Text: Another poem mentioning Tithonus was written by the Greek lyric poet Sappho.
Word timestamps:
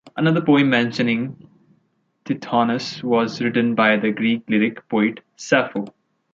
Another 0.17 0.41
poem 0.41 0.67
mentioning 0.71 1.47
Tithonus 2.25 3.03
was 3.03 3.39
written 3.39 3.75
by 3.75 3.97
the 3.97 4.09
Greek 4.09 4.41
lyric 4.49 4.89
poet 4.89 5.19
Sappho. 5.35 5.93